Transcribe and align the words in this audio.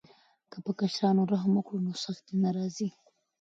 که 0.51 0.57
پر 0.63 0.73
کشرانو 0.79 1.23
رحم 1.33 1.51
وکړو 1.55 1.79
نو 1.85 1.91
سختي 2.03 2.33
نه 2.43 2.49
راځي. 2.57 2.89